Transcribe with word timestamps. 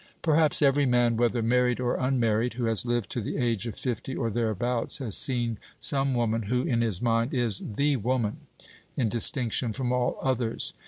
Perhaps 0.23 0.63
every 0.63 0.87
man, 0.87 1.15
whether 1.15 1.43
married 1.43 1.79
or 1.79 1.93
unmarried, 1.95 2.55
who 2.55 2.63
has 2.65 2.87
lived 2.87 3.11
to 3.11 3.21
the 3.21 3.37
age 3.37 3.67
of 3.67 3.77
fifty 3.77 4.15
or 4.15 4.31
thereabouts, 4.31 4.97
has 4.97 5.15
seen 5.15 5.59
some 5.79 6.15
woman 6.15 6.41
who, 6.41 6.63
in 6.63 6.81
his 6.81 7.03
mind, 7.03 7.35
is 7.35 7.61
the 7.63 7.97
woman, 7.97 8.37
in 8.97 9.09
distinction 9.09 9.73
from 9.73 9.91
all 9.91 10.17
others. 10.19 10.73